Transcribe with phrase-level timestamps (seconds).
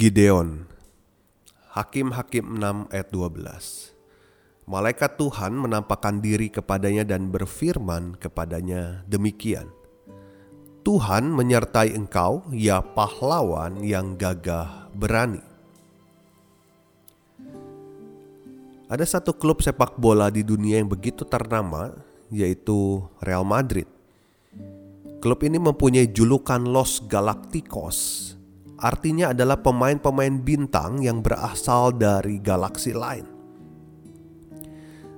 [0.00, 0.64] Gideon
[1.76, 9.68] Hakim-Hakim 6 ayat 12 Malaikat Tuhan menampakkan diri kepadanya dan berfirman kepadanya demikian
[10.88, 15.44] Tuhan menyertai engkau ya pahlawan yang gagah berani
[18.88, 21.94] Ada satu klub sepak bola di dunia yang begitu ternama,
[22.26, 23.86] yaitu Real Madrid.
[25.22, 28.39] Klub ini mempunyai julukan Los Galacticos.
[28.80, 33.28] Artinya adalah pemain-pemain bintang yang berasal dari galaksi lain.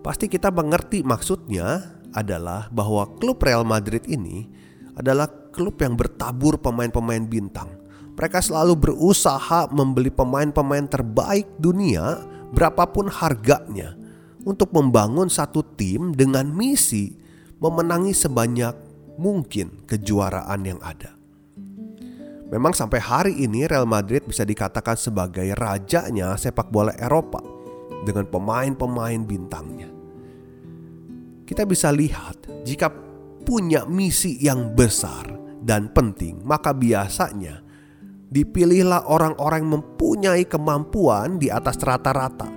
[0.00, 4.48] Pasti kita mengerti maksudnya adalah bahwa klub Real Madrid ini
[4.96, 7.68] adalah klub yang bertabur pemain-pemain bintang.
[8.16, 12.20] Mereka selalu berusaha membeli pemain-pemain terbaik dunia
[12.52, 13.96] berapapun harganya
[14.44, 17.16] untuk membangun satu tim dengan misi
[17.60, 18.72] memenangi sebanyak
[19.20, 21.19] mungkin kejuaraan yang ada.
[22.50, 27.38] Memang sampai hari ini Real Madrid bisa dikatakan sebagai rajanya sepak bola Eropa
[28.02, 29.86] dengan pemain-pemain bintangnya.
[31.46, 32.90] Kita bisa lihat jika
[33.46, 35.30] punya misi yang besar
[35.62, 37.62] dan penting, maka biasanya
[38.30, 42.50] dipilihlah orang-orang yang mempunyai kemampuan di atas rata-rata,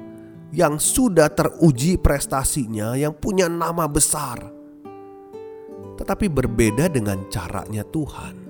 [0.53, 4.42] yang sudah teruji prestasinya, yang punya nama besar.
[5.98, 8.42] Tetapi berbeda dengan caranya Tuhan.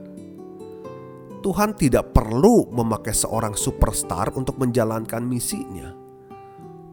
[1.44, 5.92] Tuhan tidak perlu memakai seorang superstar untuk menjalankan misinya.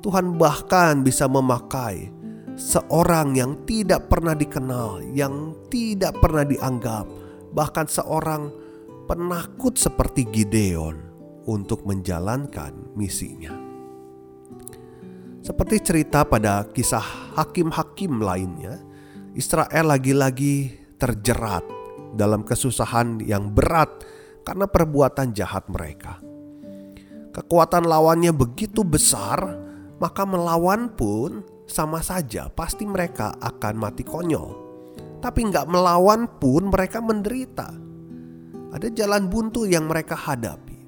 [0.03, 2.11] Tuhan bahkan bisa memakai
[2.59, 7.07] seorang yang tidak pernah dikenal, yang tidak pernah dianggap,
[7.55, 8.51] bahkan seorang
[9.07, 10.99] penakut seperti Gideon
[11.47, 13.55] untuk menjalankan misinya.
[15.47, 18.83] Seperti cerita pada kisah hakim-hakim lainnya,
[19.39, 21.63] Israel lagi-lagi terjerat
[22.19, 23.89] dalam kesusahan yang berat
[24.43, 26.19] karena perbuatan jahat mereka.
[27.31, 29.39] Kekuatan lawannya begitu besar,
[30.03, 34.51] maka melawan pun sama saja pasti mereka akan mati konyol.
[35.23, 37.91] Tapi nggak melawan pun mereka menderita
[38.71, 40.79] ada jalan buntu yang mereka hadapi.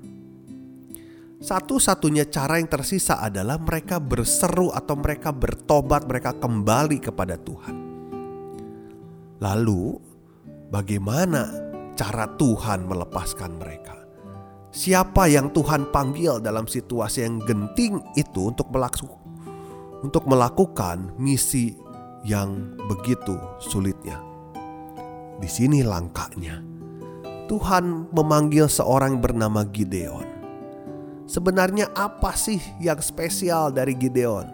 [1.43, 7.77] Satu-satunya cara yang tersisa adalah mereka berseru atau mereka bertobat, mereka kembali kepada Tuhan.
[9.43, 9.99] Lalu,
[10.71, 11.51] bagaimana
[11.97, 13.97] cara Tuhan melepaskan mereka?
[14.73, 19.21] Siapa yang Tuhan panggil dalam situasi yang genting itu untuk melakukan
[20.03, 21.77] untuk melakukan misi
[22.25, 24.19] yang begitu sulitnya?
[25.37, 26.73] Di sini langkahnya
[27.53, 30.25] Tuhan memanggil seorang bernama Gideon.
[31.29, 34.49] Sebenarnya apa sih yang spesial dari Gideon?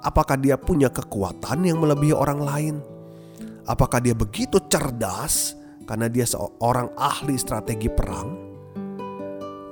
[0.00, 2.76] Apakah dia punya kekuatan yang melebihi orang lain?
[3.68, 5.54] Apakah dia begitu cerdas
[5.84, 8.52] karena dia seorang ahli strategi perang?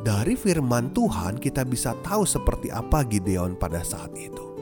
[0.00, 4.56] Dari firman Tuhan kita bisa tahu seperti apa Gideon pada saat itu.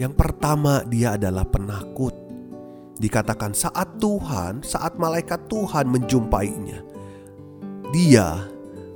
[0.00, 2.16] Yang pertama dia adalah penakut.
[2.96, 6.80] Dikatakan saat Tuhan, saat malaikat Tuhan menjumpainya,
[7.92, 8.48] dia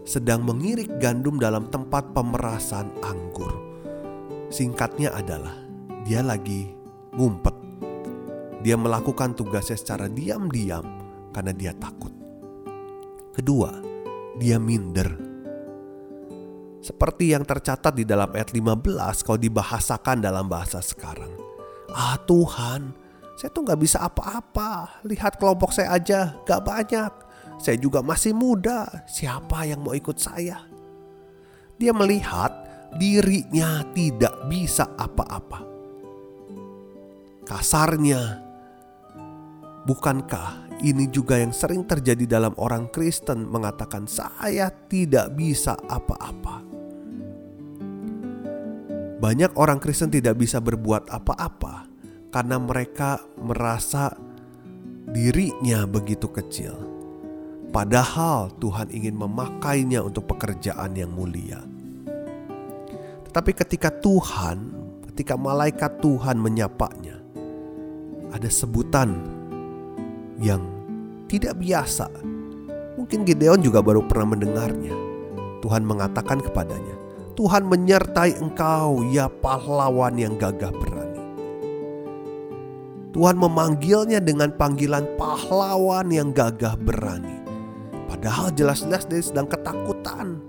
[0.08, 3.52] sedang mengirik gandum dalam tempat pemerasan anggur.
[4.48, 5.52] Singkatnya adalah
[6.08, 6.72] dia lagi
[7.12, 7.56] ngumpet.
[8.64, 11.03] Dia melakukan tugasnya secara diam-diam
[11.34, 12.14] karena dia takut.
[13.34, 13.74] Kedua,
[14.38, 15.10] dia minder.
[16.78, 21.32] Seperti yang tercatat di dalam ayat 15 kalau dibahasakan dalam bahasa sekarang.
[21.90, 22.94] Ah Tuhan,
[23.34, 25.02] saya tuh gak bisa apa-apa.
[25.02, 27.12] Lihat kelompok saya aja gak banyak.
[27.58, 28.86] Saya juga masih muda.
[29.10, 30.60] Siapa yang mau ikut saya?
[31.80, 32.52] Dia melihat
[32.94, 35.66] dirinya tidak bisa apa-apa.
[37.48, 38.40] Kasarnya,
[39.88, 46.60] bukankah ini juga yang sering terjadi dalam orang Kristen mengatakan saya tidak bisa apa-apa.
[49.16, 51.88] Banyak orang Kristen tidak bisa berbuat apa-apa
[52.28, 54.12] karena mereka merasa
[55.08, 56.76] dirinya begitu kecil.
[57.72, 61.64] Padahal Tuhan ingin memakainya untuk pekerjaan yang mulia.
[63.24, 64.70] Tetapi ketika Tuhan,
[65.10, 67.18] ketika malaikat Tuhan menyapanya,
[68.30, 69.16] ada sebutan
[70.38, 70.73] yang
[71.28, 72.08] tidak biasa.
[72.94, 74.94] Mungkin Gideon juga baru pernah mendengarnya.
[75.64, 76.94] Tuhan mengatakan kepadanya,
[77.34, 81.22] "Tuhan menyertai engkau, ya pahlawan yang gagah berani."
[83.14, 87.46] Tuhan memanggilnya dengan panggilan pahlawan yang gagah berani.
[88.10, 90.42] Padahal jelas-jelas dia sedang ketakutan.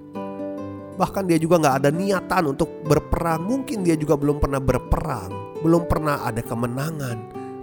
[0.97, 3.45] Bahkan dia juga nggak ada niatan untuk berperang.
[3.45, 7.17] Mungkin dia juga belum pernah berperang, belum pernah ada kemenangan.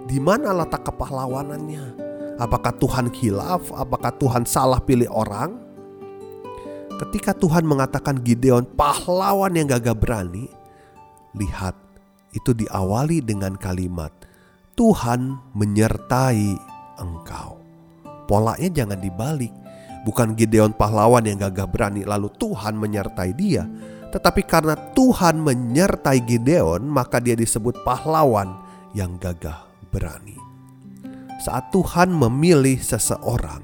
[0.07, 2.12] Di mana letak kepahlawanannya?
[2.41, 3.69] Apakah Tuhan khilaf?
[3.73, 5.59] Apakah Tuhan salah pilih orang?
[6.97, 10.49] Ketika Tuhan mengatakan Gideon pahlawan yang gagah berani,
[11.37, 11.77] lihat
[12.33, 14.09] itu diawali dengan kalimat
[14.73, 16.57] Tuhan menyertai
[16.97, 17.61] engkau.
[18.25, 19.53] Polanya jangan dibalik.
[20.03, 23.63] Bukan Gideon pahlawan yang gagah berani lalu Tuhan menyertai dia.
[24.09, 28.57] Tetapi karena Tuhan menyertai Gideon maka dia disebut pahlawan
[28.97, 30.52] yang gagah berani.
[31.43, 33.59] Saat Tuhan memilih seseorang,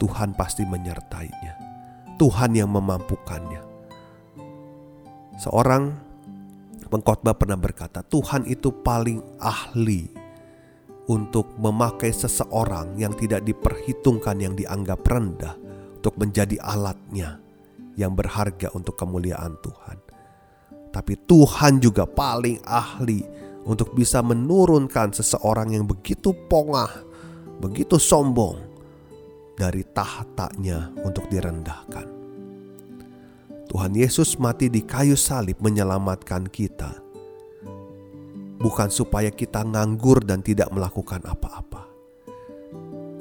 [0.00, 1.52] Tuhan pasti menyertainya.
[2.16, 3.60] Tuhan yang memampukannya.
[5.36, 5.92] Seorang
[6.88, 10.08] pengkhotbah pernah berkata, Tuhan itu paling ahli
[11.04, 15.60] untuk memakai seseorang yang tidak diperhitungkan yang dianggap rendah
[16.00, 17.36] untuk menjadi alatnya
[18.00, 20.00] yang berharga untuk kemuliaan Tuhan.
[20.88, 26.90] Tapi Tuhan juga paling ahli untuk bisa menurunkan seseorang yang begitu pongah,
[27.60, 28.60] begitu sombong
[29.56, 32.06] dari tahtanya untuk direndahkan.
[33.68, 37.04] Tuhan Yesus mati di kayu salib menyelamatkan kita
[38.64, 41.84] bukan supaya kita nganggur dan tidak melakukan apa-apa.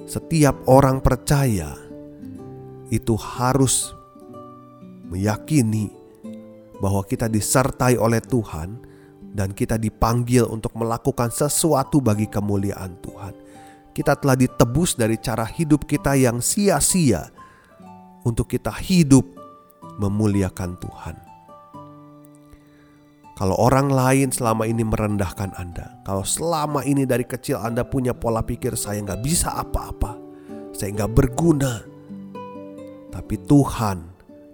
[0.08, 1.76] Setiap orang percaya
[2.88, 3.92] itu harus
[5.12, 5.92] meyakini
[6.80, 8.93] bahwa kita disertai oleh Tuhan
[9.34, 13.34] dan kita dipanggil untuk melakukan sesuatu bagi kemuliaan Tuhan.
[13.94, 17.34] Kita telah ditebus dari cara hidup kita yang sia-sia
[18.26, 19.26] untuk kita hidup
[19.98, 21.16] memuliakan Tuhan.
[23.34, 28.46] Kalau orang lain selama ini merendahkan Anda, kalau selama ini dari kecil Anda punya pola
[28.46, 30.14] pikir saya nggak bisa apa-apa,
[30.70, 31.82] saya nggak berguna,
[33.10, 33.98] tapi Tuhan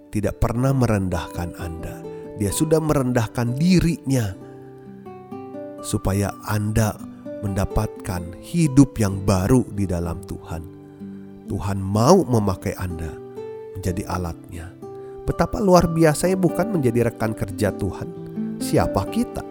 [0.08, 2.00] tidak pernah merendahkan Anda.
[2.40, 4.49] Dia sudah merendahkan dirinya
[5.80, 6.96] supaya Anda
[7.40, 10.62] mendapatkan hidup yang baru di dalam Tuhan.
[11.48, 13.10] Tuhan mau memakai Anda
[13.74, 14.70] menjadi alatnya.
[15.24, 18.08] Betapa luar biasanya bukan menjadi rekan kerja Tuhan,
[18.60, 19.42] siapa kita,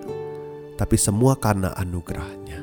[0.78, 2.62] tapi semua karena anugerahnya.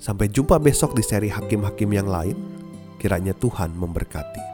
[0.00, 2.36] Sampai jumpa besok di seri Hakim-Hakim yang lain.
[2.96, 4.44] Kiranya Tuhan memberkati.